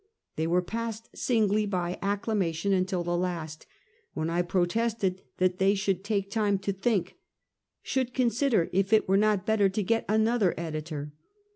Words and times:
They 0.35 0.47
were 0.47 0.63
passed 0.63 1.09
singly 1.13 1.67
by 1.67 1.99
acclamation 2.01 2.73
until 2.73 3.03
the 3.03 3.15
last, 3.15 3.67
w^hen 4.17 4.31
I 4.31 4.41
protested 4.41 5.21
that 5.37 5.59
they 5.59 5.75
should 5.75 6.03
take 6.03 6.31
time 6.31 6.57
to 6.57 6.73
think— 6.73 7.17
should 7.83 8.11
consider 8.11 8.67
if 8.73 8.91
it 8.93 9.07
were 9.07 9.15
not 9.15 9.45
better 9.45 9.69
to 9.69 9.83
get 9.83 10.05
another 10.09 10.55
editor. 10.57 11.13